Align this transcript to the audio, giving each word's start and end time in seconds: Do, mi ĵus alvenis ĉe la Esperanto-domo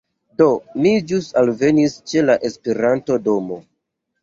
Do, 0.41 0.45
mi 0.85 0.93
ĵus 1.11 1.27
alvenis 1.41 1.99
ĉe 2.13 2.25
la 2.31 2.39
Esperanto-domo 2.51 3.63